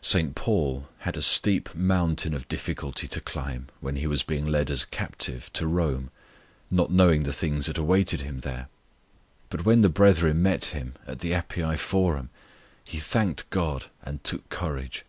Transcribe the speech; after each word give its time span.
St. 0.00 0.36
Paul 0.36 0.88
had 0.98 1.16
a 1.16 1.20
steep 1.20 1.74
mountain 1.74 2.34
of 2.34 2.46
difficulty 2.46 3.08
to 3.08 3.20
climb 3.20 3.66
when 3.80 3.96
he 3.96 4.06
was 4.06 4.22
being 4.22 4.46
led 4.46 4.70
as 4.70 4.84
a 4.84 4.86
captive 4.86 5.52
to 5.54 5.66
Rome, 5.66 6.10
not 6.70 6.92
knowing 6.92 7.24
the 7.24 7.32
things 7.32 7.66
that 7.66 7.76
awaited 7.76 8.20
him 8.20 8.38
there; 8.46 8.68
but 9.50 9.64
when 9.64 9.82
the 9.82 9.88
brethren 9.88 10.40
met 10.40 10.66
him 10.66 10.94
at 11.04 11.18
the 11.18 11.32
Appii 11.32 11.76
Forum 11.80 12.30
he 12.84 13.00
thanked 13.00 13.50
God 13.50 13.86
and 14.04 14.22
took 14.22 14.48
courage. 14.50 15.04